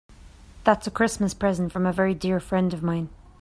That's 0.63 0.87
a 0.87 0.89
Christmas 0.89 1.35
present 1.35 1.71
from 1.71 1.85
a 1.85 1.93
very 1.93 2.15
dear 2.15 2.39
friend 2.39 2.73
of 2.73 2.81
mine. 2.81 3.09